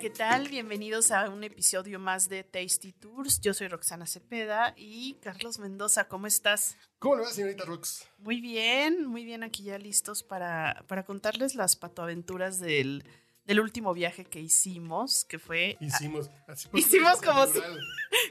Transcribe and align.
¿Qué 0.00 0.10
tal? 0.10 0.48
Bienvenidos 0.48 1.10
a 1.10 1.28
un 1.28 1.42
episodio 1.42 1.98
más 1.98 2.28
de 2.28 2.44
Tasty 2.44 2.92
Tours. 2.92 3.40
Yo 3.40 3.52
soy 3.52 3.66
Roxana 3.66 4.06
Cepeda 4.06 4.72
y 4.76 5.14
Carlos 5.14 5.58
Mendoza, 5.58 6.06
¿cómo 6.06 6.28
estás? 6.28 6.76
¿Cómo 7.00 7.16
le 7.16 7.22
va, 7.22 7.30
señorita 7.30 7.64
Rox? 7.64 8.06
Muy 8.18 8.40
bien, 8.40 9.06
muy 9.06 9.24
bien, 9.24 9.42
aquí 9.42 9.64
ya 9.64 9.76
listos 9.76 10.22
para, 10.22 10.84
para 10.86 11.04
contarles 11.04 11.56
las 11.56 11.74
patoaventuras 11.74 12.60
del, 12.60 13.04
del 13.44 13.60
último 13.60 13.92
viaje 13.92 14.24
que 14.24 14.40
hicimos, 14.40 15.24
que 15.24 15.40
fue... 15.40 15.76
Hicimos. 15.80 16.30
Así 16.46 16.68
Hicimos 16.74 17.20
como 17.20 17.46
si, 17.46 17.60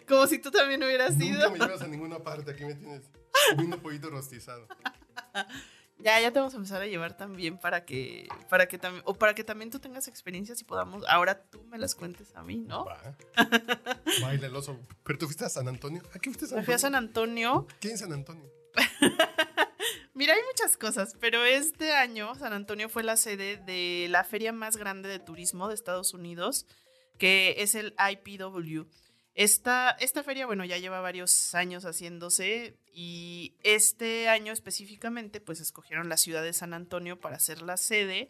como 0.07 0.25
si 0.27 0.39
tú 0.39 0.51
también 0.51 0.81
hubieras 0.83 1.17
Nunca 1.17 1.25
ido. 1.25 1.51
me 1.51 1.59
llevas 1.59 1.81
a 1.81 1.87
ninguna 1.87 2.19
parte, 2.19 2.51
aquí 2.51 2.63
me 2.63 2.75
tienes 2.75 3.01
comiendo 3.51 3.81
pollito 3.81 4.09
rostizado. 4.09 4.67
Ya, 5.99 6.19
ya 6.21 6.31
te 6.31 6.39
vamos 6.39 6.53
a 6.53 6.57
empezar 6.57 6.81
a 6.81 6.85
llevar 6.85 7.17
también 7.17 7.57
para 7.57 7.83
que, 7.83 8.27
para 8.49 8.67
que 8.67 8.77
también, 8.77 9.03
o 9.05 9.15
para 9.15 9.33
que 9.33 9.43
también 9.43 9.71
tú 9.71 9.79
tengas 9.79 10.07
experiencias 10.07 10.61
y 10.61 10.63
podamos, 10.63 11.03
ahora 11.07 11.41
tú 11.49 11.63
me 11.63 11.77
las 11.79 11.95
cuentes 11.95 12.35
a 12.35 12.43
mí, 12.43 12.57
¿no? 12.57 12.85
Va. 12.85 13.15
Baila 14.21 14.47
el 14.47 14.55
oso. 14.55 14.79
¿Pero 15.03 15.17
tú 15.17 15.25
fuiste 15.25 15.45
a 15.45 15.49
San 15.49 15.67
Antonio? 15.67 16.03
¿A 16.13 16.19
qué 16.19 16.29
fuiste 16.29 16.45
a 16.45 16.47
San 16.49 16.59
Me 16.59 16.63
fui 16.63 16.73
a 16.75 16.77
San 16.77 16.93
Antonio? 16.93 17.49
Antonio. 17.49 17.77
¿Quién 17.79 17.93
es 17.95 17.99
San 17.99 18.13
Antonio? 18.13 18.51
Mira, 20.13 20.33
hay 20.33 20.41
muchas 20.51 20.77
cosas, 20.77 21.15
pero 21.19 21.43
este 21.43 21.93
año 21.93 22.33
San 22.35 22.53
Antonio 22.53 22.89
fue 22.89 23.03
la 23.03 23.17
sede 23.17 23.57
de 23.57 24.07
la 24.09 24.23
feria 24.23 24.51
más 24.51 24.77
grande 24.77 25.09
de 25.09 25.19
turismo 25.19 25.67
de 25.67 25.75
Estados 25.75 26.13
Unidos, 26.13 26.65
que 27.17 27.55
es 27.59 27.75
el 27.75 27.95
IPW. 27.97 28.87
Esta, 29.37 29.91
esta 29.99 30.23
feria, 30.23 30.47
bueno, 30.47 30.65
ya 30.65 30.79
lleva 30.79 30.99
varios 30.99 31.53
años 31.53 31.85
haciéndose 31.85 32.75
y 32.91 33.53
este 33.61 34.29
año 34.29 34.51
específicamente, 34.51 35.39
pues 35.39 35.59
escogieron 35.59 36.09
la 36.09 36.17
ciudad 36.17 36.41
de 36.41 36.53
San 36.53 36.73
Antonio 36.73 37.19
para 37.19 37.37
ser 37.37 37.61
la 37.61 37.77
sede. 37.77 38.29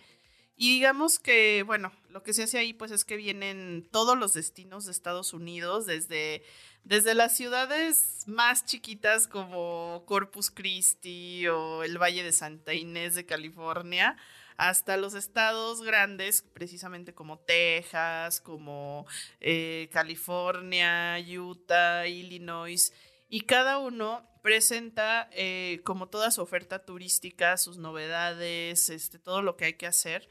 Y 0.57 0.69
digamos 0.73 1.17
que, 1.17 1.63
bueno, 1.65 1.93
lo 2.09 2.23
que 2.23 2.33
se 2.33 2.43
hace 2.43 2.57
ahí, 2.57 2.73
pues 2.73 2.91
es 2.91 3.05
que 3.05 3.15
vienen 3.15 3.87
todos 3.89 4.17
los 4.17 4.33
destinos 4.33 4.83
de 4.83 4.91
Estados 4.91 5.31
Unidos, 5.31 5.85
desde, 5.85 6.43
desde 6.83 7.15
las 7.15 7.37
ciudades 7.37 8.23
más 8.25 8.65
chiquitas 8.65 9.27
como 9.27 10.03
Corpus 10.05 10.51
Christi 10.51 11.47
o 11.47 11.83
el 11.83 11.97
Valle 11.97 12.23
de 12.23 12.33
Santa 12.33 12.73
Inés 12.73 13.15
de 13.15 13.25
California, 13.25 14.17
hasta 14.57 14.97
los 14.97 15.13
estados 15.13 15.83
grandes, 15.83 16.41
precisamente 16.41 17.13
como 17.13 17.39
Texas, 17.39 18.41
como 18.41 19.05
eh, 19.39 19.87
California, 19.91 21.17
Utah, 21.19 22.07
Illinois, 22.07 22.91
y 23.29 23.41
cada 23.41 23.77
uno 23.77 24.27
presenta 24.41 25.29
eh, 25.31 25.81
como 25.83 26.07
toda 26.07 26.31
su 26.31 26.41
oferta 26.41 26.85
turística, 26.85 27.57
sus 27.57 27.77
novedades, 27.77 28.89
este, 28.89 29.19
todo 29.19 29.41
lo 29.41 29.57
que 29.57 29.65
hay 29.65 29.73
que 29.73 29.85
hacer. 29.85 30.27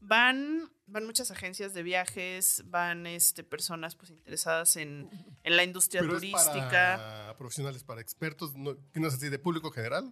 Van, 0.00 0.72
van 0.86 1.04
muchas 1.04 1.30
agencias 1.30 1.74
de 1.74 1.82
viajes, 1.82 2.62
van 2.64 3.06
este, 3.06 3.44
personas 3.44 3.96
pues, 3.96 4.10
interesadas 4.10 4.76
en, 4.76 5.10
en 5.44 5.56
la 5.56 5.62
industria 5.62 6.00
Pero 6.00 6.14
es 6.14 6.20
turística. 6.20 6.70
para 6.70 7.36
profesionales, 7.36 7.84
para 7.84 8.00
expertos, 8.00 8.54
¿no, 8.56 8.76
¿no 8.94 9.08
es 9.08 9.14
así 9.14 9.28
de 9.28 9.38
público 9.38 9.70
general? 9.70 10.10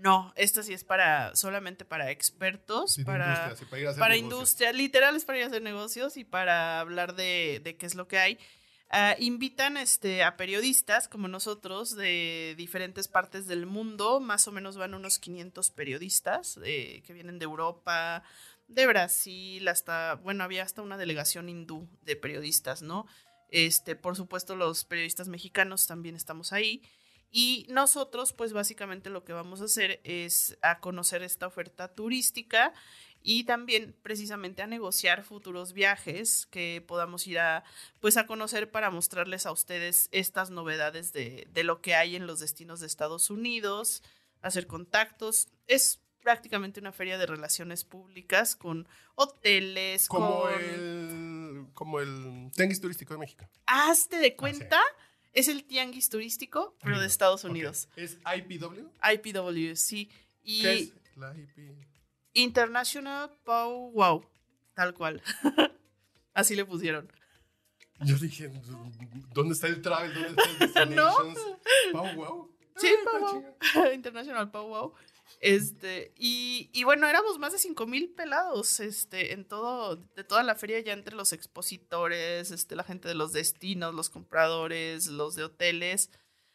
No, 0.00 0.32
esta 0.36 0.62
sí 0.62 0.72
es 0.72 0.84
para 0.84 1.34
solamente 1.34 1.84
para 1.84 2.10
expertos, 2.10 2.94
Sí, 2.94 3.04
para, 3.04 3.26
industria, 3.26 3.56
sí, 3.56 3.64
para 3.64 3.80
ir 3.80 3.86
a 3.86 3.90
hacer 3.90 4.00
para 4.00 4.16
industria, 4.16 4.72
literal 4.72 5.16
es 5.16 5.24
para 5.24 5.38
ir 5.38 5.44
a 5.44 5.48
hacer 5.48 5.62
negocios 5.62 6.16
y 6.16 6.24
para 6.24 6.80
hablar 6.80 7.14
de, 7.16 7.60
de 7.64 7.76
qué 7.76 7.86
es 7.86 7.94
lo 7.94 8.06
que 8.06 8.18
hay. 8.18 8.38
Ah, 8.90 9.16
invitan 9.18 9.76
este, 9.76 10.22
a 10.22 10.38
periodistas 10.38 11.08
como 11.08 11.28
nosotros 11.28 11.94
de 11.94 12.54
diferentes 12.56 13.06
partes 13.06 13.46
del 13.46 13.66
mundo, 13.66 14.18
más 14.18 14.48
o 14.48 14.52
menos 14.52 14.78
van 14.78 14.94
unos 14.94 15.18
500 15.18 15.70
periodistas 15.72 16.58
eh, 16.64 17.02
que 17.04 17.12
vienen 17.12 17.38
de 17.38 17.44
Europa, 17.44 18.22
de 18.66 18.86
Brasil, 18.86 19.68
hasta, 19.68 20.14
bueno, 20.14 20.42
había 20.42 20.62
hasta 20.62 20.80
una 20.80 20.96
delegación 20.96 21.50
hindú 21.50 21.86
de 22.02 22.16
periodistas, 22.16 22.80
¿no? 22.80 23.06
Este, 23.50 23.94
por 23.94 24.16
supuesto, 24.16 24.56
los 24.56 24.84
periodistas 24.84 25.28
mexicanos 25.28 25.86
también 25.86 26.16
estamos 26.16 26.54
ahí. 26.54 26.82
Y 27.30 27.66
nosotros, 27.68 28.32
pues 28.32 28.52
básicamente 28.52 29.10
lo 29.10 29.24
que 29.24 29.32
vamos 29.32 29.60
a 29.60 29.64
hacer 29.64 30.00
es 30.04 30.56
a 30.62 30.80
conocer 30.80 31.22
esta 31.22 31.46
oferta 31.46 31.88
turística 31.88 32.72
y 33.22 33.44
también 33.44 33.94
precisamente 34.02 34.62
a 34.62 34.66
negociar 34.66 35.24
futuros 35.24 35.72
viajes 35.72 36.46
que 36.46 36.82
podamos 36.86 37.26
ir 37.26 37.38
a, 37.38 37.64
pues 38.00 38.16
a 38.16 38.26
conocer 38.26 38.70
para 38.70 38.90
mostrarles 38.90 39.44
a 39.44 39.52
ustedes 39.52 40.08
estas 40.12 40.50
novedades 40.50 41.12
de, 41.12 41.46
de 41.52 41.64
lo 41.64 41.82
que 41.82 41.94
hay 41.94 42.16
en 42.16 42.26
los 42.26 42.40
destinos 42.40 42.80
de 42.80 42.86
Estados 42.86 43.28
Unidos, 43.28 44.02
hacer 44.40 44.66
contactos. 44.66 45.48
Es 45.66 46.00
prácticamente 46.22 46.80
una 46.80 46.92
feria 46.92 47.18
de 47.18 47.26
relaciones 47.26 47.84
públicas 47.84 48.56
con 48.56 48.88
hoteles, 49.14 50.08
Como 50.08 50.42
con... 50.42 50.52
el, 50.52 51.66
como 51.74 52.00
el 52.00 52.50
Tianguis 52.54 52.80
Turístico 52.80 53.14
de 53.14 53.20
México. 53.20 53.48
Hazte 53.66 54.18
de 54.18 54.36
cuenta, 54.36 54.80
es 55.32 55.48
el 55.48 55.64
tianguis 55.64 56.08
turístico, 56.08 56.76
pero 56.82 57.00
de 57.00 57.06
Estados. 57.06 57.44
Unidos. 57.44 57.88
¿Es 57.96 58.18
IPW? 58.36 58.88
IPW, 59.12 59.74
sí. 59.76 60.10
Y 60.42 60.62
¿Qué 60.62 60.74
es 60.78 60.92
la 61.16 61.36
IP? 61.36 61.76
International 62.34 63.30
Pow 63.44 63.90
Wow, 63.92 64.24
tal 64.74 64.94
cual. 64.94 65.22
Así 66.34 66.54
le 66.54 66.64
pusieron. 66.64 67.10
Yo 68.00 68.16
dije, 68.16 68.48
¿dónde 69.34 69.54
está 69.54 69.66
el 69.66 69.82
travel? 69.82 70.12
¿Dónde 70.36 70.64
está 70.64 70.82
el 70.84 70.90
No. 70.94 71.10
Destinations? 71.24 71.58
Pau, 71.92 72.14
wow. 72.14 72.54
Sí, 72.76 72.88
Ah, 73.06 73.18
Pow. 73.18 73.42
Wow. 73.74 73.92
International 73.92 74.50
Pow 74.50 74.68
Wow. 74.68 74.94
Este, 75.40 76.12
y, 76.16 76.68
y 76.72 76.84
bueno, 76.84 77.06
éramos 77.06 77.38
más 77.38 77.52
de 77.52 77.58
5 77.58 77.86
mil 77.86 78.10
pelados, 78.10 78.80
este, 78.80 79.32
en 79.32 79.44
todo, 79.44 79.96
de 79.96 80.24
toda 80.24 80.42
la 80.42 80.56
feria, 80.56 80.80
ya 80.80 80.92
entre 80.92 81.14
los 81.14 81.32
expositores, 81.32 82.50
este, 82.50 82.74
la 82.74 82.84
gente 82.84 83.08
de 83.08 83.14
los 83.14 83.32
destinos, 83.32 83.94
los 83.94 84.10
compradores, 84.10 85.06
los 85.06 85.36
de 85.36 85.44
hoteles. 85.44 86.10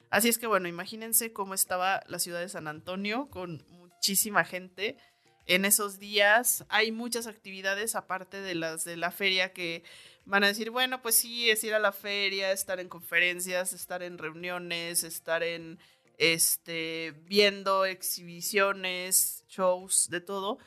Así 0.09 0.29
es 0.29 0.37
que 0.37 0.47
bueno, 0.47 0.67
imagínense 0.67 1.33
cómo 1.33 1.53
estaba 1.53 2.03
la 2.07 2.19
ciudad 2.19 2.39
de 2.39 2.49
San 2.49 2.67
Antonio 2.67 3.29
con 3.31 3.65
muchísima 3.69 4.43
gente. 4.43 4.97
En 5.45 5.65
esos 5.65 5.97
días 5.97 6.65
hay 6.69 6.91
muchas 6.91 7.25
actividades 7.25 7.95
aparte 7.95 8.39
de 8.39 8.53
las 8.53 8.83
de 8.85 8.95
la 8.95 9.11
feria 9.11 9.53
que 9.53 9.83
van 10.25 10.43
a 10.43 10.47
decir, 10.47 10.69
bueno, 10.69 11.01
pues 11.01 11.15
sí, 11.15 11.49
es 11.49 11.63
ir 11.63 11.73
a 11.73 11.79
la 11.79 11.91
feria, 11.91 12.51
estar 12.51 12.79
en 12.79 12.89
conferencias, 12.89 13.73
estar 13.73 14.03
en 14.03 14.17
reuniones, 14.17 15.03
estar 15.03 15.41
en 15.41 15.79
este 16.17 17.13
viendo 17.25 17.85
exhibiciones, 17.85 19.43
shows, 19.47 20.09
de 20.09 20.21
todo. 20.21 20.57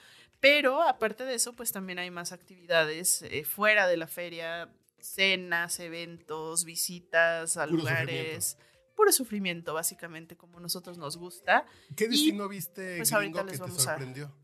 Pero 0.40 0.82
aparte 0.82 1.24
de 1.24 1.34
eso, 1.34 1.54
pues 1.54 1.72
también 1.72 1.98
hay 1.98 2.10
más 2.10 2.32
actividades 2.32 3.22
eh, 3.22 3.44
fuera 3.44 3.86
de 3.86 3.96
la 3.96 4.06
feria, 4.06 4.70
cenas, 4.98 5.80
eventos, 5.80 6.64
visitas 6.64 7.56
a 7.56 7.66
Puro 7.66 7.78
lugares. 7.78 8.58
Puro 8.94 9.12
sufrimiento, 9.12 9.74
básicamente, 9.74 10.36
como 10.36 10.58
a 10.58 10.60
nosotros 10.60 10.96
nos 10.98 11.16
gusta. 11.18 11.66
¿Qué 11.96 12.08
destino 12.08 12.48
viste 12.48 12.96
pues, 12.96 13.12
ahorita 13.12 13.42
les 13.44 13.52
que 13.52 13.58
te 13.58 13.70
a- 13.70 13.84
sorprendió? 13.84 14.34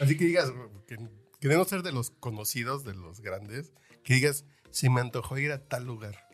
Así 0.00 0.16
que 0.16 0.24
digas, 0.26 0.52
que, 0.86 0.98
que 1.40 1.64
ser 1.64 1.82
de 1.82 1.92
los 1.92 2.10
conocidos, 2.10 2.84
de 2.84 2.94
los 2.94 3.20
grandes, 3.20 3.72
que 4.04 4.14
digas, 4.14 4.44
se 4.70 4.90
me 4.90 5.00
antojó 5.00 5.38
ir 5.38 5.52
a 5.52 5.66
tal 5.66 5.84
lugar. 5.84 6.27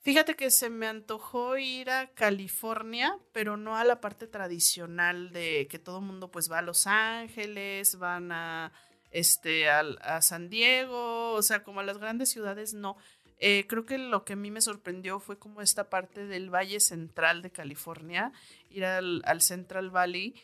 Fíjate 0.00 0.36
que 0.36 0.50
se 0.50 0.70
me 0.70 0.86
antojó 0.86 1.58
ir 1.58 1.90
a 1.90 2.08
California, 2.14 3.18
pero 3.32 3.56
no 3.56 3.76
a 3.76 3.84
la 3.84 4.00
parte 4.00 4.26
tradicional 4.26 5.32
de 5.32 5.66
que 5.68 5.78
todo 5.78 5.98
el 5.98 6.04
mundo 6.04 6.30
pues 6.30 6.50
va 6.50 6.58
a 6.58 6.62
Los 6.62 6.86
Ángeles, 6.86 7.98
van 7.98 8.30
a 8.32 8.72
este 9.10 9.68
a, 9.68 10.22
San 10.22 10.48
Diego, 10.50 11.32
o 11.32 11.42
sea, 11.42 11.62
como 11.62 11.80
a 11.80 11.84
las 11.84 11.98
grandes 11.98 12.28
ciudades, 12.28 12.74
no. 12.74 12.96
Eh, 13.40 13.66
creo 13.68 13.86
que 13.86 13.98
lo 13.98 14.24
que 14.24 14.32
a 14.32 14.36
mí 14.36 14.50
me 14.50 14.60
sorprendió 14.60 15.20
fue 15.20 15.38
como 15.38 15.60
esta 15.62 15.88
parte 15.90 16.26
del 16.26 16.52
Valle 16.52 16.80
Central 16.80 17.42
de 17.42 17.50
California, 17.50 18.32
ir 18.70 18.84
al, 18.84 19.22
al 19.24 19.42
Central 19.42 19.90
Valley, 19.90 20.34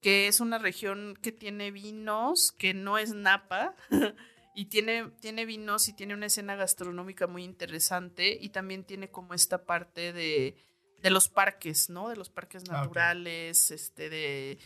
que 0.00 0.28
es 0.28 0.40
una 0.40 0.58
región 0.58 1.16
que 1.20 1.32
tiene 1.32 1.70
vinos, 1.70 2.52
que 2.52 2.74
no 2.74 2.98
es 2.98 3.14
Napa, 3.14 3.74
y 4.60 4.66
tiene, 4.66 5.10
tiene 5.20 5.46
vinos 5.46 5.88
y 5.88 5.94
tiene 5.94 6.12
una 6.12 6.26
escena 6.26 6.54
gastronómica 6.54 7.26
muy 7.26 7.44
interesante, 7.44 8.36
y 8.38 8.50
también 8.50 8.84
tiene 8.84 9.08
como 9.08 9.32
esta 9.32 9.64
parte 9.64 10.12
de, 10.12 10.54
de 11.02 11.08
los 11.08 11.30
parques, 11.30 11.88
¿no? 11.88 12.10
De 12.10 12.16
los 12.16 12.28
parques 12.28 12.64
Ah, 12.68 12.72
naturales, 12.72 13.70
este, 13.70 14.10
de... 14.10 14.58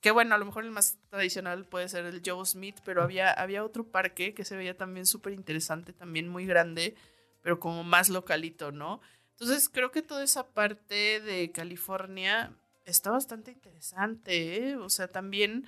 Que 0.00 0.12
bueno, 0.12 0.36
a 0.36 0.38
lo 0.38 0.44
mejor 0.44 0.62
el 0.62 0.70
más 0.70 0.98
tradicional 1.10 1.64
puede 1.64 1.88
ser 1.88 2.04
el 2.04 2.22
Joe 2.24 2.46
Smith, 2.46 2.76
pero 2.84 3.02
había, 3.02 3.32
había 3.32 3.64
otro 3.64 3.82
parque 3.82 4.32
que 4.32 4.44
se 4.44 4.56
veía 4.56 4.76
también 4.76 5.06
súper 5.06 5.32
interesante, 5.32 5.92
también 5.92 6.28
muy 6.28 6.46
grande, 6.46 6.94
pero 7.42 7.58
como 7.58 7.82
más 7.82 8.08
localito, 8.10 8.70
¿no? 8.70 9.00
Entonces 9.32 9.68
creo 9.68 9.90
que 9.90 10.02
toda 10.02 10.22
esa 10.22 10.46
parte 10.46 11.20
de 11.20 11.50
California 11.50 12.52
está 12.84 13.10
bastante 13.10 13.50
interesante, 13.50 14.68
¿eh? 14.68 14.76
O 14.76 14.88
sea, 14.88 15.08
también 15.08 15.66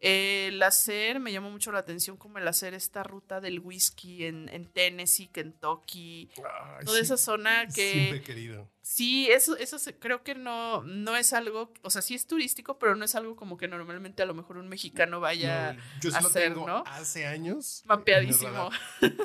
el 0.00 0.62
hacer, 0.62 1.20
me 1.20 1.32
llamó 1.32 1.50
mucho 1.50 1.72
la 1.72 1.78
atención 1.78 2.16
como 2.18 2.36
el 2.38 2.46
hacer 2.46 2.74
esta 2.74 3.02
ruta 3.02 3.40
del 3.40 3.60
whisky 3.60 4.26
en, 4.26 4.48
en 4.50 4.66
Tennessee, 4.66 5.28
Kentucky, 5.28 6.28
Ay, 6.36 6.84
toda 6.84 6.98
sí, 6.98 7.02
esa 7.04 7.16
zona 7.16 7.66
que... 7.68 7.92
Siempre 7.92 8.22
querido. 8.22 8.68
Sí, 8.82 9.28
eso, 9.30 9.56
eso 9.56 9.78
se- 9.78 9.98
creo 9.98 10.22
que 10.22 10.34
no, 10.34 10.82
no 10.82 11.16
es 11.16 11.32
algo, 11.32 11.72
o 11.82 11.90
sea, 11.90 12.02
sí 12.02 12.14
es 12.14 12.26
turístico, 12.26 12.78
pero 12.78 12.94
no 12.94 13.04
es 13.04 13.14
algo 13.14 13.34
como 13.36 13.56
que 13.56 13.66
normalmente 13.68 14.22
a 14.22 14.26
lo 14.26 14.34
mejor 14.34 14.58
un 14.58 14.68
mexicano 14.68 15.18
vaya 15.18 15.72
No, 15.72 15.80
yo 16.00 16.10
lo 16.10 16.16
hacer, 16.18 16.52
tengo 16.52 16.66
¿no? 16.68 16.84
hace 16.86 17.26
años. 17.26 17.82
mapeadísimo. 17.86 18.70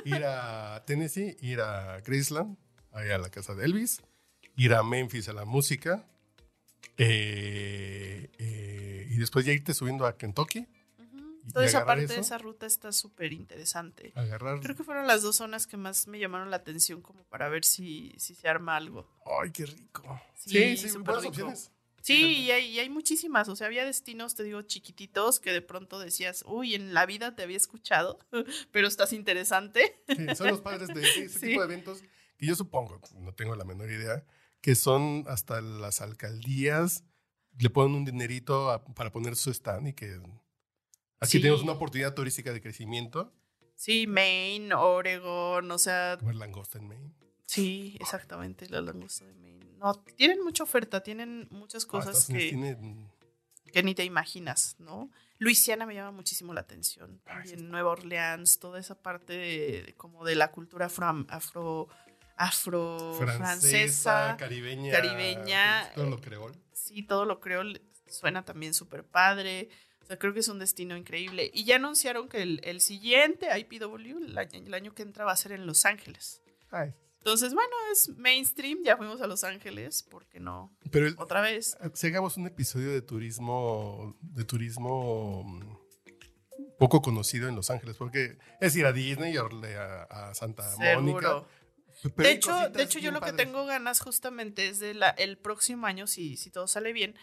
Ir 0.05 0.23
a 0.25 0.83
Tennessee, 0.87 1.35
ir 1.41 1.59
a 1.61 1.99
Graceland, 2.01 2.57
ahí 2.91 3.09
a 3.11 3.17
la 3.17 3.29
casa 3.29 3.53
de 3.53 3.65
Elvis, 3.65 4.01
ir 4.55 4.73
a 4.73 4.81
Memphis 4.83 5.27
a 5.29 5.33
la 5.33 5.45
música, 5.45 6.07
eh, 6.97 8.29
y 9.13 9.17
después 9.17 9.45
ya 9.45 9.51
irte 9.53 9.73
subiendo 9.73 10.05
a 10.05 10.17
Kentucky, 10.17 10.67
Toda 11.53 11.65
esa 11.65 11.85
parte 11.87 12.05
de 12.05 12.19
esa 12.19 12.37
ruta 12.37 12.67
está 12.67 12.91
súper 12.91 13.33
interesante. 13.33 14.13
agarrar. 14.15 14.59
Creo 14.59 14.75
que 14.75 14.83
fueron 14.83 15.07
las 15.07 15.23
dos 15.23 15.37
zonas 15.37 15.65
que 15.65 15.75
más 15.75 16.07
me 16.07 16.19
llamaron 16.19 16.51
la 16.51 16.57
atención 16.57 17.01
como 17.01 17.23
para 17.23 17.49
ver 17.49 17.65
si, 17.65 18.13
si 18.17 18.35
se 18.35 18.47
arma 18.47 18.75
algo. 18.77 19.09
Ay, 19.41 19.49
qué 19.49 19.65
rico. 19.65 20.21
Sí, 20.37 20.77
Sí, 20.77 20.89
sí, 20.89 20.97
buenas 20.99 21.23
rico. 21.23 21.29
opciones. 21.29 21.71
Sí, 22.03 22.37
y 22.43 22.51
hay, 22.51 22.65
y 22.67 22.79
hay 22.79 22.89
muchísimas, 22.89 23.49
o 23.49 23.55
sea, 23.55 23.67
había 23.67 23.83
destinos, 23.85 24.35
te 24.35 24.43
digo, 24.43 24.61
chiquititos 24.61 25.39
que 25.39 25.51
de 25.51 25.61
pronto 25.63 25.99
decías, 25.99 26.43
uy, 26.47 26.73
en 26.75 26.93
la 26.93 27.05
vida 27.07 27.35
te 27.35 27.41
había 27.43 27.57
escuchado, 27.57 28.19
pero 28.71 28.87
estás 28.87 29.11
interesante. 29.11 30.01
Sí, 30.07 30.35
son 30.35 30.47
los 30.47 30.61
padres 30.61 30.89
de 30.89 31.01
ese 31.01 31.27
Sí. 31.39 31.39
tipo 31.47 31.59
de 31.61 31.65
eventos 31.73 32.03
que 32.37 32.45
yo 32.45 32.55
supongo, 32.55 33.01
no 33.19 33.33
tengo 33.33 33.55
la 33.55 33.65
menor 33.65 33.89
idea, 33.91 34.23
que 34.61 34.75
son 34.75 35.25
hasta 35.27 35.59
las 35.61 36.01
alcaldías, 36.01 37.03
le 37.59 37.69
ponen 37.69 37.95
un 37.95 38.05
dinerito 38.05 38.71
a- 38.71 38.83
para 38.83 39.11
poner 39.11 39.35
su 39.35 39.51
stand 39.51 39.87
y 39.89 39.93
que 39.93 40.19
aquí 41.19 41.31
Sí. 41.33 41.41
tenemos 41.41 41.61
una 41.63 41.73
oportunidad 41.73 42.13
turística 42.13 42.51
de 42.53 42.61
crecimiento. 42.61 43.33
Sí, 43.75 44.05
Maine, 44.07 44.73
Oregon, 44.75 45.69
o 45.71 45.77
sea, 45.77 46.17
Comer 46.19 46.35
langosta 46.35 46.77
en 46.77 46.87
Maine. 46.87 47.11
sí, 47.45 47.97
exactamente, 47.99 48.69
la 48.69 48.81
langosta 48.81 49.25
de 49.25 49.33
Maine. 49.35 49.65
No, 49.77 49.93
tienen 50.15 50.43
mucha 50.43 50.63
oferta, 50.63 51.01
tienen 51.01 51.47
muchas 51.49 51.85
Ah, 51.85 51.87
cosas 51.87 52.27
que, 52.27 52.77
que 53.73 53.83
ni 53.83 53.95
te 53.95 54.03
imaginas, 54.05 54.75
¿no? 54.79 55.09
Luisiana 55.39 55.87
me 55.87 55.95
llama 55.95 56.11
muchísimo 56.11 56.53
la 56.53 56.61
atención. 56.61 57.15
Sí 57.15 57.21
También 57.25 57.71
Nueva 57.71 57.89
Orleans, 57.91 58.59
toda 58.59 58.79
esa 58.79 59.01
parte 59.01 59.33
de 59.33 59.93
como 59.97 60.23
de 60.23 60.35
la 60.35 60.51
cultura 60.51 60.85
afro, 60.85 61.25
afro, 61.29 61.87
afro 62.41 63.13
francesa, 63.17 63.45
francesa. 63.45 64.35
caribeña. 64.37 64.91
caribeña, 64.91 65.91
Todo 65.95 66.09
lo 66.09 66.19
creol. 66.21 66.51
Sí, 66.73 67.03
todo 67.03 67.25
lo 67.25 67.39
creo, 67.39 67.63
suena 68.07 68.43
también 68.43 68.73
súper 68.73 69.03
padre. 69.03 69.69
O 70.01 70.05
sea, 70.05 70.17
creo 70.17 70.33
que 70.33 70.39
es 70.39 70.47
un 70.47 70.59
destino 70.59 70.97
increíble. 70.97 71.51
Y 71.53 71.63
ya 71.63 71.75
anunciaron 71.77 72.27
que 72.27 72.41
el, 72.41 72.59
el 72.63 72.81
siguiente 72.81 73.47
IPW, 73.57 74.25
el 74.25 74.37
año, 74.37 74.59
el 74.65 74.73
año 74.73 74.93
que 74.93 75.03
entra, 75.03 75.25
va 75.25 75.31
a 75.31 75.37
ser 75.37 75.51
en 75.53 75.65
Los 75.67 75.85
Ángeles. 75.85 76.41
Ay, 76.71 76.93
Entonces, 77.19 77.53
bueno, 77.53 77.71
es 77.91 78.09
mainstream, 78.17 78.79
ya 78.83 78.97
fuimos 78.97 79.21
a 79.21 79.27
Los 79.27 79.43
Ángeles, 79.43 80.03
¿por 80.03 80.25
qué 80.27 80.39
no? 80.39 80.75
pero 80.89 81.05
el- 81.07 81.15
Otra 81.17 81.41
vez. 81.41 81.77
si 81.93 82.07
hagamos 82.07 82.35
un 82.37 82.47
episodio 82.47 82.91
de 82.91 83.01
turismo, 83.01 84.17
de 84.21 84.43
turismo 84.43 85.45
poco 86.79 87.01
conocido 87.01 87.47
en 87.47 87.55
Los 87.55 87.69
Ángeles, 87.69 87.95
porque 87.97 88.37
es 88.59 88.75
ir 88.75 88.85
a 88.87 88.91
Disney 88.91 89.35
a- 89.37 90.03
a 90.09 90.33
Santa 90.33 90.63
Mónica. 90.95 91.43
Pero 92.15 92.29
de 92.29 92.31
hecho, 92.31 92.69
de 92.69 92.83
hecho 92.83 92.99
yo 92.99 93.11
lo 93.11 93.21
que 93.21 93.33
tengo 93.33 93.65
ganas 93.65 93.99
justamente 93.99 94.67
es 94.67 94.79
de 94.79 94.93
la, 94.93 95.09
el 95.09 95.37
próximo 95.37 95.85
año, 95.85 96.07
si, 96.07 96.37
si 96.37 96.49
todo 96.49 96.67
sale 96.67 96.93
bien, 96.93 97.15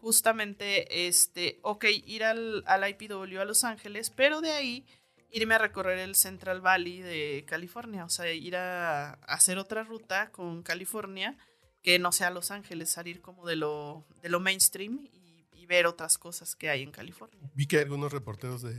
justamente, 0.00 1.06
este, 1.08 1.58
ok, 1.62 1.84
ir 2.06 2.24
al, 2.24 2.64
al 2.66 2.88
IPW 2.88 3.40
a 3.40 3.44
Los 3.44 3.64
Ángeles, 3.64 4.10
pero 4.10 4.40
de 4.40 4.52
ahí 4.52 4.86
irme 5.30 5.54
a 5.54 5.58
recorrer 5.58 5.98
el 5.98 6.14
Central 6.14 6.60
Valley 6.60 7.00
de 7.00 7.44
California, 7.46 8.04
o 8.04 8.08
sea, 8.08 8.30
ir 8.32 8.56
a, 8.56 9.12
a 9.12 9.14
hacer 9.14 9.58
otra 9.58 9.82
ruta 9.82 10.30
con 10.30 10.62
California 10.62 11.36
que 11.82 11.98
no 11.98 12.12
sea 12.12 12.30
Los 12.30 12.50
Ángeles, 12.50 12.90
salir 12.90 13.20
como 13.20 13.46
de 13.46 13.56
lo, 13.56 14.04
de 14.22 14.28
lo 14.28 14.40
mainstream 14.40 15.08
y, 15.12 15.46
y 15.52 15.66
ver 15.66 15.86
otras 15.86 16.18
cosas 16.18 16.54
que 16.54 16.68
hay 16.68 16.82
en 16.82 16.90
California. 16.90 17.38
Vi 17.54 17.66
que 17.66 17.78
algunos 17.78 18.12
reporteros 18.12 18.62
de, 18.62 18.74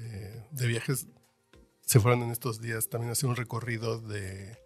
de 0.51 0.67
viajes 0.67 1.07
se 1.81 2.00
fueron 2.00 2.23
en 2.23 2.31
estos 2.31 2.61
días 2.61 2.89
también 2.89 3.09
a 3.09 3.13
hacer 3.13 3.29
un 3.29 3.35
recorrido 3.35 4.00
de 4.00 4.57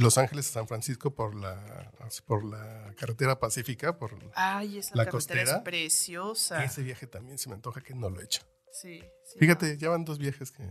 Los 0.00 0.18
Ángeles 0.18 0.48
a 0.48 0.52
San 0.54 0.66
Francisco 0.68 1.14
por 1.14 1.34
la, 1.34 1.92
por 2.26 2.44
la 2.44 2.94
carretera 2.96 3.38
pacífica. 3.38 3.98
Por 3.98 4.18
Ay, 4.34 4.78
esa 4.78 4.96
La 4.96 5.04
carretera 5.04 5.10
costera. 5.10 5.56
es 5.58 5.62
preciosa. 5.62 6.64
ese 6.64 6.82
viaje 6.82 7.06
también 7.06 7.38
se 7.38 7.48
me 7.48 7.54
antoja 7.54 7.80
que 7.82 7.94
no 7.94 8.08
lo 8.10 8.20
he 8.20 8.24
hecho. 8.24 8.42
Sí, 8.72 9.02
sí, 9.24 9.38
Fíjate, 9.38 9.76
ya 9.76 9.90
van 9.90 10.04
dos 10.04 10.18
viajes 10.18 10.50
que. 10.52 10.62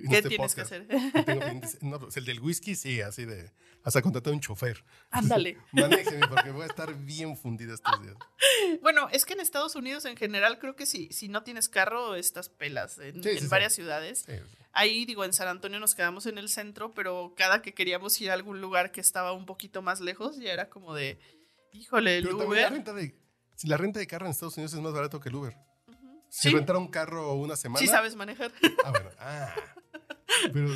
¿Qué 0.00 0.16
este 0.16 0.28
tienes 0.30 0.54
podcast 0.54 0.70
que 0.72 0.86
hacer? 0.96 1.24
tengo. 1.24 1.60
No, 1.82 2.00
pues 2.00 2.16
el 2.16 2.24
del 2.24 2.40
whisky, 2.40 2.74
sí, 2.74 3.00
así 3.00 3.24
de. 3.24 3.50
Hasta 3.84 4.00
contratar 4.00 4.32
un 4.32 4.40
chofer. 4.40 4.84
Ándale. 5.10 5.58
Manéjeme 5.72 6.26
porque 6.28 6.50
voy 6.52 6.62
a 6.62 6.66
estar 6.66 6.94
bien 6.94 7.36
fundido 7.36 7.74
estos 7.74 8.00
días. 8.02 8.14
Bueno, 8.80 9.08
es 9.10 9.24
que 9.24 9.32
en 9.32 9.40
Estados 9.40 9.74
Unidos 9.74 10.04
en 10.04 10.16
general 10.16 10.58
creo 10.60 10.76
que 10.76 10.86
si, 10.86 11.12
si 11.12 11.28
no 11.28 11.42
tienes 11.42 11.68
carro 11.68 12.14
estás 12.14 12.48
pelas 12.48 12.98
en, 12.98 13.22
Sí, 13.22 13.28
en 13.30 13.34
sí, 13.38 13.40
sí. 13.42 13.48
varias 13.48 13.74
ciudades. 13.74 14.24
Sí. 14.26 14.34
Ahí 14.72 15.04
digo, 15.04 15.24
en 15.24 15.32
San 15.32 15.48
Antonio 15.48 15.80
nos 15.80 15.94
quedamos 15.96 16.26
en 16.26 16.38
el 16.38 16.48
centro, 16.48 16.92
pero 16.92 17.34
cada 17.36 17.60
que 17.60 17.74
queríamos 17.74 18.18
ir 18.20 18.30
a 18.30 18.34
algún 18.34 18.60
lugar 18.60 18.92
que 18.92 19.00
estaba 19.00 19.32
un 19.32 19.44
poquito 19.46 19.82
más 19.82 20.00
lejos, 20.00 20.38
ya 20.38 20.52
era 20.52 20.70
como 20.70 20.94
de, 20.94 21.18
híjole, 21.72 22.18
el 22.18 22.24
Pero 22.24 22.36
también 22.38 22.62
la 22.62 22.68
Uber. 22.68 22.72
renta, 22.72 22.92
de, 22.94 23.14
si 23.56 23.66
la 23.66 23.76
renta 23.76 23.98
de 23.98 24.06
carro 24.06 24.26
en 24.26 24.30
Estados 24.30 24.56
Unidos 24.56 24.72
es 24.72 24.80
más 24.80 24.92
barato 24.94 25.18
que 25.20 25.28
el 25.28 25.34
Uber. 25.34 25.56
Si 26.30 26.48
Sí, 26.48 26.54
rentara 26.54 26.78
un 26.78 26.88
carro 26.88 27.34
una 27.34 27.56
semana. 27.56 27.80
sí 27.80 27.86
sabes 27.88 28.14
manejar, 28.16 28.52
Ah, 28.84 28.90
bueno. 28.90 29.10
Ah. 29.18 29.54
Pero 30.52 30.70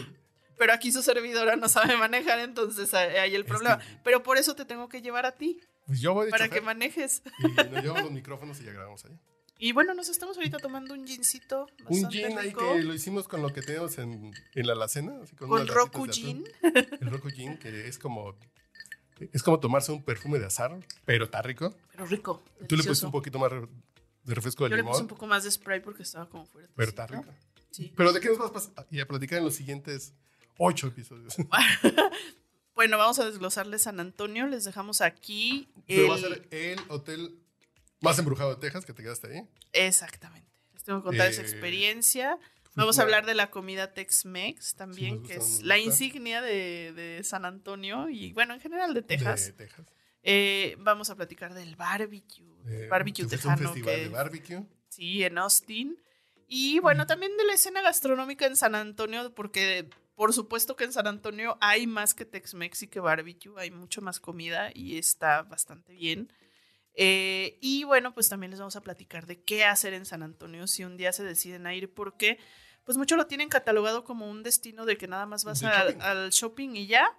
pero 0.58 0.72
aquí 0.72 0.90
su 0.90 1.02
servidora 1.02 1.56
no 1.56 1.68
sabe 1.68 1.96
manejar, 1.96 2.38
entonces 2.40 2.92
ahí 2.94 3.16
hay 3.16 3.34
el 3.34 3.44
problema. 3.44 3.78
Pero 4.02 4.22
por 4.22 4.38
eso 4.38 4.54
te 4.54 4.64
tengo 4.64 4.88
que 4.88 5.02
llevar 5.02 5.26
a 5.26 5.32
ti, 5.32 5.60
pues 5.86 6.00
yo 6.00 6.14
voy 6.14 6.26
de 6.26 6.30
para 6.30 6.46
chofer 6.46 6.60
que 6.60 6.64
manejes. 6.64 7.22
y 7.38 7.48
nos 7.70 7.82
llevamos 7.82 8.02
los 8.04 8.12
micrófonos 8.12 8.60
y 8.60 8.64
ya 8.64 8.72
grabamos 8.72 9.04
ahí. 9.04 9.18
Y 9.58 9.72
bueno, 9.72 9.94
nos 9.94 10.08
estamos 10.08 10.36
ahorita 10.36 10.58
tomando 10.58 10.92
un 10.92 11.06
gincito. 11.06 11.66
Un 11.88 12.10
gin 12.10 12.38
ahí 12.38 12.52
que 12.52 12.82
lo 12.82 12.92
hicimos 12.92 13.26
con 13.26 13.40
lo 13.40 13.52
que 13.52 13.62
tenemos 13.62 13.96
en, 13.96 14.34
en 14.54 14.66
la 14.66 14.74
alacena. 14.74 15.18
Así 15.22 15.34
con 15.34 15.66
Roku 15.66 16.06
Gin. 16.10 16.44
El 17.00 17.10
Roku 17.10 17.30
Gin, 17.30 17.56
que 17.56 17.88
es 17.88 17.98
como. 17.98 18.36
Es 19.32 19.42
como 19.42 19.58
tomarse 19.58 19.92
un 19.92 20.02
perfume 20.02 20.38
de 20.38 20.44
azar, 20.44 20.78
pero 21.06 21.24
está 21.24 21.40
rico. 21.40 21.74
Pero 21.90 22.04
rico. 22.04 22.42
Tú 22.68 22.76
le 22.76 22.82
pusiste 22.82 23.06
un 23.06 23.12
poquito 23.12 23.38
más 23.38 23.50
de 23.50 24.34
refresco 24.34 24.64
de 24.64 24.70
Yo 24.70 24.76
le 24.76 24.82
puse 24.82 24.96
un 24.96 24.98
limón, 25.04 25.08
poco 25.08 25.26
más 25.26 25.44
de 25.44 25.50
spray 25.50 25.80
porque 25.80 26.02
estaba 26.02 26.28
como 26.28 26.44
fuerte. 26.44 26.70
pero 26.76 26.90
está 26.90 27.06
rico. 27.06 27.24
Sí. 27.76 27.92
Pero 27.96 28.12
¿de 28.12 28.20
qué 28.20 28.28
nos 28.28 28.52
vas 28.52 28.70
a? 28.76 28.86
Y 28.90 29.00
a 29.00 29.06
platicar 29.06 29.38
en 29.38 29.44
los 29.44 29.54
siguientes 29.54 30.14
ocho 30.58 30.86
episodios. 30.88 31.34
Bueno, 32.74 32.98
vamos 32.98 33.18
a 33.18 33.24
desglosarles 33.24 33.82
San 33.84 34.00
Antonio. 34.00 34.46
Les 34.46 34.64
dejamos 34.64 35.00
aquí. 35.00 35.66
Pero 35.86 36.08
va 36.10 36.16
a 36.16 36.18
ser 36.18 36.46
el 36.50 36.78
hotel 36.88 37.38
más 38.02 38.18
embrujado 38.18 38.54
de 38.54 38.60
Texas, 38.60 38.84
que 38.84 38.92
te 38.92 39.02
quedaste 39.02 39.28
ahí. 39.28 39.48
Exactamente. 39.72 40.46
Les 40.74 40.84
tengo 40.84 41.00
que 41.00 41.04
contar 41.06 41.28
esa 41.30 41.40
Eh, 41.40 41.44
experiencia. 41.44 42.38
Vamos 42.74 42.98
a 42.98 43.02
hablar 43.02 43.24
de 43.24 43.34
la 43.34 43.50
comida 43.50 43.94
Tex-Mex 43.94 44.74
también, 44.74 45.22
que 45.22 45.36
es 45.36 45.62
la 45.62 45.78
insignia 45.78 46.42
de, 46.42 46.92
de 46.92 47.24
San 47.24 47.46
Antonio 47.46 48.10
y, 48.10 48.34
bueno, 48.34 48.52
en 48.52 48.60
general 48.60 48.92
de 48.92 49.00
Texas. 49.00 49.46
De 49.46 49.52
Texas. 49.54 49.86
Eh, 50.22 50.76
vamos 50.80 51.08
a 51.08 51.14
platicar 51.14 51.54
del 51.54 51.76
barbecue, 51.76 52.44
Eh, 52.68 52.88
barbecue 52.90 53.22
a 53.22 53.24
un 53.24 53.30
tejano 53.30 53.56
festival 53.56 53.94
que 53.94 54.00
de 54.02 54.08
barbecue. 54.10 54.62
sí, 54.90 55.22
en 55.24 55.38
Austin. 55.38 55.96
Y 56.48 56.78
bueno, 56.80 57.06
también 57.06 57.36
de 57.36 57.44
la 57.44 57.54
escena 57.54 57.82
gastronómica 57.82 58.46
en 58.46 58.56
San 58.56 58.74
Antonio, 58.74 59.34
porque 59.34 59.88
por 60.14 60.32
supuesto 60.32 60.76
que 60.76 60.84
en 60.84 60.92
San 60.92 61.06
Antonio 61.06 61.58
hay 61.60 61.86
más 61.86 62.14
que 62.14 62.24
Tex-Mex 62.24 62.82
y 62.84 62.88
que 62.88 63.00
barbecue, 63.00 63.52
hay 63.60 63.70
mucho 63.70 64.00
más 64.00 64.20
comida 64.20 64.70
y 64.74 64.96
está 64.98 65.42
bastante 65.42 65.92
bien. 65.92 66.32
Eh, 66.94 67.58
y 67.60 67.84
bueno, 67.84 68.14
pues 68.14 68.28
también 68.28 68.50
les 68.50 68.58
vamos 68.60 68.76
a 68.76 68.80
platicar 68.80 69.26
de 69.26 69.42
qué 69.42 69.64
hacer 69.64 69.92
en 69.92 70.06
San 70.06 70.22
Antonio 70.22 70.66
si 70.66 70.84
un 70.84 70.96
día 70.96 71.12
se 71.12 71.24
deciden 71.24 71.66
a 71.66 71.74
ir, 71.74 71.92
porque 71.92 72.38
pues 72.84 72.96
muchos 72.96 73.18
lo 73.18 73.26
tienen 73.26 73.48
catalogado 73.50 74.04
como 74.04 74.30
un 74.30 74.42
destino 74.42 74.86
de 74.86 74.96
que 74.96 75.08
nada 75.08 75.26
más 75.26 75.44
vas 75.44 75.62
a- 75.64 75.84
shopping. 75.88 76.00
al 76.00 76.30
shopping 76.30 76.68
y 76.76 76.86
ya. 76.86 77.14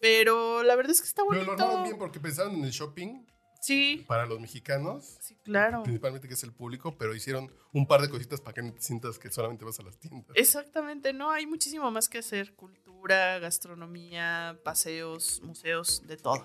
Pero 0.00 0.62
la 0.62 0.76
verdad 0.76 0.92
es 0.92 1.00
que 1.02 1.08
está 1.08 1.22
Pero 1.28 1.40
bonito. 1.44 1.56
lo 1.56 1.62
armaron 1.64 1.82
bien 1.82 1.98
porque 1.98 2.20
pensaron 2.20 2.54
en 2.54 2.64
el 2.64 2.70
shopping 2.70 3.26
Sí, 3.60 4.04
para 4.06 4.26
los 4.26 4.40
mexicanos, 4.40 5.18
sí, 5.20 5.36
claro. 5.42 5.82
principalmente 5.82 6.28
que 6.28 6.34
es 6.34 6.42
el 6.44 6.52
público, 6.52 6.96
pero 6.96 7.14
hicieron 7.14 7.52
un 7.72 7.86
par 7.86 8.00
de 8.00 8.08
cositas 8.08 8.40
para 8.40 8.54
que 8.54 8.62
no 8.62 8.72
te 8.72 8.80
sientas 8.80 9.18
que 9.18 9.30
solamente 9.30 9.64
vas 9.64 9.80
a 9.80 9.82
las 9.82 9.98
tiendas. 9.98 10.36
Exactamente, 10.36 11.12
no, 11.12 11.30
hay 11.30 11.46
muchísimo 11.46 11.90
más 11.90 12.08
que 12.08 12.18
hacer. 12.18 12.54
Cultura, 12.54 13.38
gastronomía, 13.38 14.58
paseos, 14.64 15.40
museos, 15.42 16.06
de 16.06 16.16
todo. 16.16 16.44